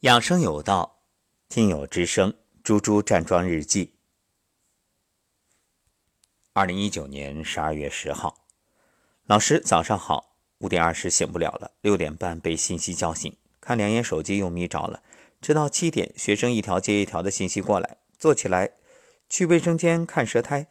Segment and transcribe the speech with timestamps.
[0.00, 0.98] 养生有道，
[1.48, 3.94] 听友之声，猪猪站桩日记。
[6.52, 8.44] 二零一九年十二月十号，
[9.24, 10.36] 老师早上好。
[10.58, 15.02] 五点二十醒不了了，六点半被信息叫醒，看两眼手机又眯着了。
[15.40, 18.72] 直到七点，学生一条接一条的信息过来，坐起来
[19.30, 20.66] 去卫生间看舌苔。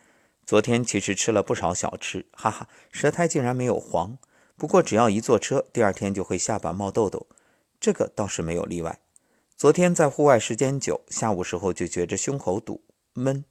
[0.45, 4.19] 昨天其实吃了不少小吃，哈哈，舌苔竟然没有黄。
[4.55, 7.25] 不过只要一坐车，第二天就会下巴冒痘痘，
[7.79, 8.99] 这个倒是没有例外。
[9.57, 13.45] 昨天在户外时间久，下午时候就觉着胸口堵闷，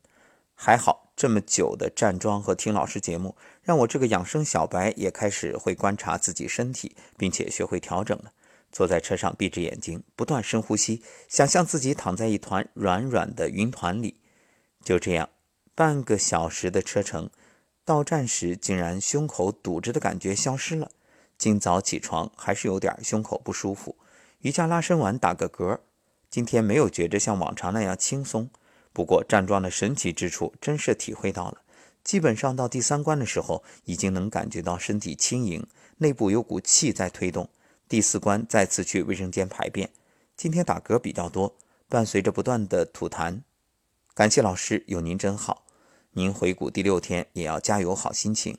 [0.54, 8.32] 还好这么久的站桩和听老师节目，让我这个养生小白也开始会观察自己身体，并且学会调整了。
[8.70, 14.20] 坐在车上，闭着眼睛，不断深呼吸，想象自己躺在一团软软的云团里。
[14.84, 15.30] 就这样，
[15.74, 17.30] 半个小时的车程，
[17.82, 20.90] 到站时竟然胸口堵着的感觉消失了。
[21.38, 23.96] 今早起床还是有点胸口不舒服，
[24.40, 25.80] 瑜伽拉伸完打个嗝。
[26.34, 28.51] 今天没有觉着像往常那样轻松，
[28.93, 31.63] 不过站桩的神奇之处真是体会到了。
[32.02, 35.65] 基本上到第三关的时候，已经能感觉到身体轻盈，
[35.99, 37.49] 内部有股气在推动。
[37.88, 39.91] 第四关再次去卫生间排便，
[40.37, 41.54] 今天打嗝比较多，
[41.88, 43.43] 伴随着不断的吐痰。
[44.13, 45.65] 感谢老师，有您真好。
[46.15, 48.59] 您回谷第六天也要加油，好心情。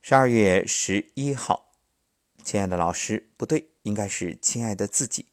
[0.00, 1.74] 十二月十一号，
[2.42, 5.26] 亲爱的老师，不对，应该是亲爱的自己。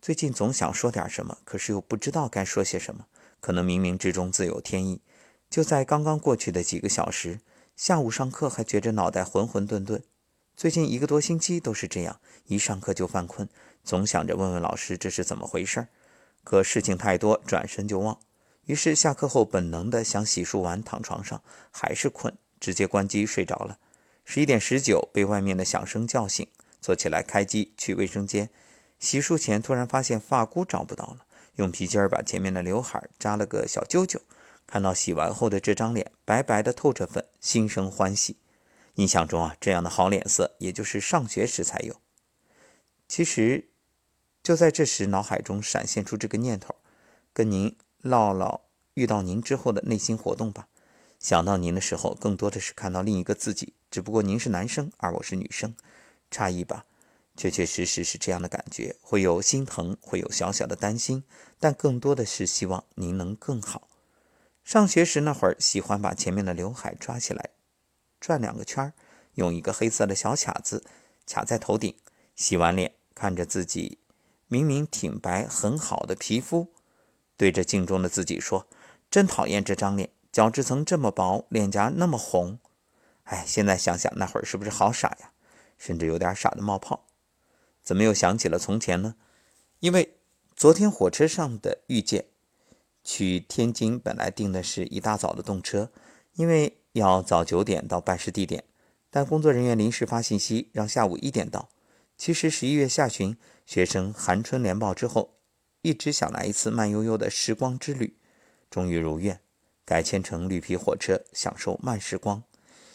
[0.00, 3.06] 最近总想说点什么，可是又不知道该说些什么。
[3.40, 5.00] 可能冥冥之中自有天意。
[5.50, 7.40] 就在刚刚过去的几个小时，
[7.76, 10.02] 下午上课还觉着脑袋混混沌沌。
[10.56, 13.48] 最近一个多星期都是这样，一上课就犯困，
[13.84, 15.88] 总想着问问老师这是怎么回事儿
[16.42, 18.18] 可事情太多，转身就忘。
[18.66, 23.78] 于是下课后本能的想洗漱完躺床上，还是困，直接关机睡着了。
[24.24, 26.46] 十一点十九被外面的响声叫醒，
[26.80, 28.50] 坐起来开机去卫生间。
[28.98, 31.24] 洗漱前突然发现发箍找不到了，
[31.56, 34.20] 用皮筋儿把前面的刘海扎了个小揪揪。
[34.66, 38.36] 看到洗完后的这张脸，白白的透着粉，心生欢喜。
[38.96, 42.00] 印象中啊，这样的好脸色也就是上学时才有。
[43.06, 43.70] 其实，
[44.42, 46.74] 就在这时，脑海中闪现出这个念头，
[47.32, 48.60] 跟您唠唠
[48.94, 50.68] 遇到您之后的内心活动吧。
[51.18, 55.74] 想到您的时候，更多的是看到另一个自己，只不过您是男生，而我是女生，
[56.30, 56.84] 差异吧。
[57.38, 61.22] 确确实实是这样的感觉，会有心疼，会有小小的担心，
[61.60, 63.86] 但更多的是希望您能更好。
[64.64, 67.50] 上学时那会儿，喜欢把前面的刘海抓起来，
[68.18, 68.92] 转两个圈
[69.34, 70.84] 用一个黑色的小卡子
[71.26, 71.94] 卡在头顶。
[72.34, 73.98] 洗完脸，看着自己
[74.48, 76.72] 明明挺白很好的皮肤，
[77.36, 78.66] 对着镜中的自己说
[79.08, 82.58] ：“真讨厌这张脸，角质层这么薄，脸颊那么红。”
[83.24, 85.32] 哎，现在想想那会儿是不是好傻呀？
[85.78, 87.07] 甚至有点傻的冒泡。
[87.88, 89.14] 怎么又想起了从前呢？
[89.80, 90.18] 因为
[90.54, 92.26] 昨天火车上的遇见，
[93.02, 95.90] 去天津本来订的是一大早的动车，
[96.34, 98.64] 因为要早九点到办事地点，
[99.08, 101.70] 但工作人员临时发信息让下午一点到。
[102.18, 103.34] 其实十一月下旬
[103.64, 105.38] 学生寒春联报之后，
[105.80, 108.18] 一直想来一次慢悠悠的时光之旅，
[108.68, 109.40] 终于如愿，
[109.86, 112.42] 改签成绿皮火车，享受慢时光。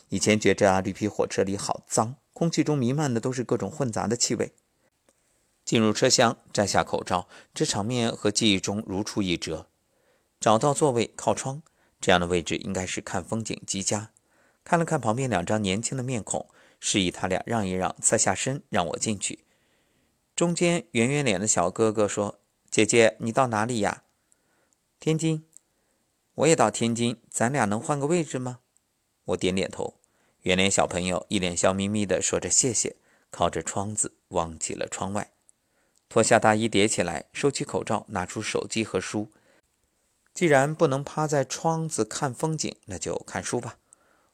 [0.10, 4.54] 以前觉着，绿皮火车里好脏，空气中弥漫的都是各种混杂的气味。
[5.74, 9.66] 进入车厢，摘下口罩，这场面和记忆中如出一辙。
[10.40, 11.64] 找到座位靠窗，
[12.00, 14.12] 这样的位置应该是看风景极佳。
[14.64, 16.48] 看了看旁边两张年轻的面孔，
[16.80, 19.46] 示意他俩让一让，侧下身让我进去。
[20.36, 22.40] 中间圆圆脸的小哥哥说
[22.70, 24.04] ：“姐姐，你到哪里呀
[25.02, 25.44] ？”“天津。
[26.36, 28.60] ”“我也到天津，咱俩能换个位置吗？”
[29.26, 29.96] 我点点头。
[30.42, 32.96] 圆脸小朋友一脸笑眯眯地说着谢谢，
[33.32, 35.32] 靠着窗子望起了窗外。
[36.14, 39.32] 脱下大衣叠起来，收起口罩，拿出手机和书。
[40.32, 43.80] 既然不能趴在窗子看风景，那就看书吧。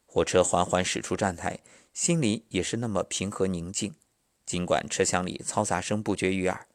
[0.06, 1.60] 火车缓缓驶出站台，
[1.94, 3.96] 心里也是那么平和宁静。
[4.46, 6.68] 尽管车厢里嘈杂声不绝于耳，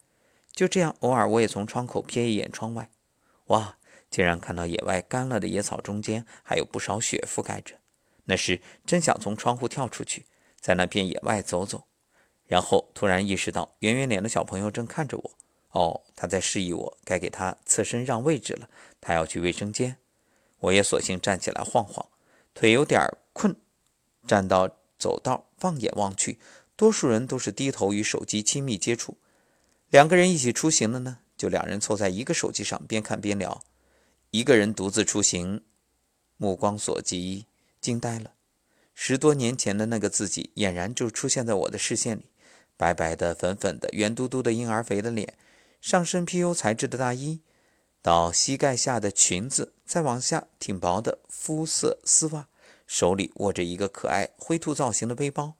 [0.52, 2.88] 就这样，偶尔我也从窗口瞥一眼窗外。
[3.48, 3.76] 哇，
[4.08, 7.74] 竟然看到野外干了的野草中间还有不少雪覆盖着。
[8.24, 10.24] 那时真想从窗户跳出去，
[10.58, 11.88] 在那片野外走走。
[12.46, 15.30] 然后突然意识到，圆圆脸的小朋友正看着我。
[15.70, 18.68] 哦，他在示意我该给他侧身让位置了。
[19.00, 19.96] 他要去卫生间，
[20.60, 22.06] 我也索性站起来晃晃，
[22.54, 23.00] 腿有点
[23.32, 23.56] 困。
[24.26, 24.68] 站到
[24.98, 26.38] 走道，放眼望去，
[26.76, 29.18] 多数人都是低头与手机亲密接触。
[29.90, 33.64] 两个人一起出行的呢，就两人凑在一个手机上，边看边聊。
[34.30, 35.62] 一个人独自出行，
[36.36, 37.46] 目光所及，
[37.80, 38.32] 惊呆了。
[38.94, 42.26] 十多年前的那个自己，俨然就出现在我的视线里。
[42.84, 45.38] 白白的、粉粉的、圆嘟嘟的婴儿肥的脸，
[45.80, 47.40] 上身 PU 材质的大衣，
[48.02, 52.48] 到膝盖下的裙子，再往下挺薄的肤色丝袜，
[52.86, 55.54] 手里握着一个可爱灰兔造型的背包。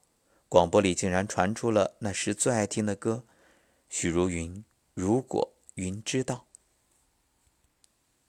[0.51, 3.25] 广播里竟然传出了那时最爱听的歌，
[3.89, 4.63] 许茹芸。
[4.93, 6.47] 如果云知道，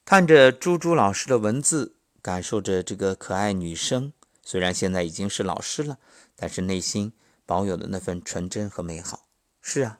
[0.05, 5.99] 看着猪猪老师的文字，感受着这个可爱女生，虽然现在已经是老师了，
[6.37, 7.11] 但是内心
[7.45, 9.27] 保有的那份纯真和美好。
[9.61, 9.99] 是啊，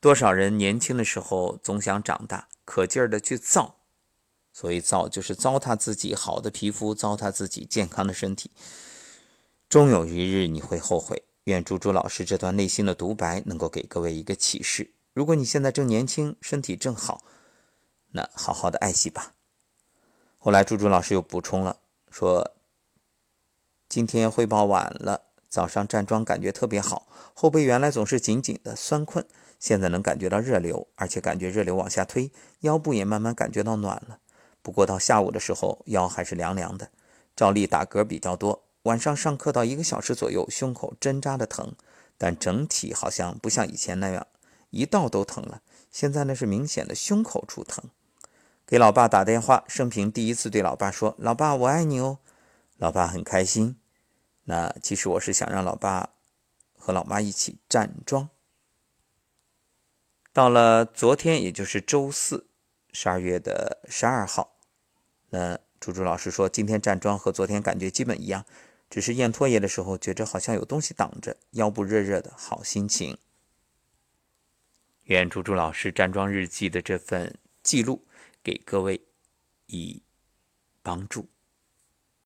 [0.00, 3.76] 多少人年轻的时候总想长大，可劲儿的去造，
[4.52, 8.50] 所以造就是糟蹋自己好的皮肤，糟蹋自己健康的身体，
[9.68, 11.24] 终有一日你会后悔。
[11.44, 14.92] 愿猪猪老师这段内心的独白能够给各位一个启示。
[15.12, 17.24] 如果你现在正年轻，身体正好，
[18.12, 19.34] 那好好的爱惜吧。
[20.38, 21.78] 后来猪猪老师又补充了，
[22.10, 22.52] 说
[23.88, 29.26] 今天汇报晚了，早上站桩感觉特别好，后背原来总是紧紧的酸困，
[29.58, 32.30] 现在能感觉到热流，而且感觉热流往下推，
[32.60, 34.20] 腰部也慢慢感觉到暖了。
[34.62, 36.90] 不过到下午的时候，腰还是凉凉的，
[37.34, 38.62] 照例打嗝比较多。
[38.84, 41.74] 晚上上课到一个小时左右，胸口针扎的疼，
[42.16, 44.26] 但整体好像不像以前那样。
[44.70, 47.84] 一道都疼了，现在呢是明显的胸口处疼。
[48.64, 52.18] 给老爸打电话，生平第一次对老爸说：“老爸，我爱你哦。”
[52.78, 53.76] 老爸很开心。
[54.50, 56.10] 那其实我是想让老爸
[56.76, 58.30] 和老妈一起站桩。
[60.32, 62.48] 到了昨天，也就是周四，
[62.92, 64.56] 十二月的十二号，
[65.28, 68.44] 那猪猪老师说，今天站桩和昨天感觉基本一样，
[68.90, 73.16] 只是咽唾液的时候觉着好像有东西挡着，腰部热热的，好心情。
[75.04, 78.04] 愿猪猪老师站桩日记的这份记录
[78.42, 79.00] 给各位
[79.66, 80.02] 以
[80.82, 81.28] 帮助。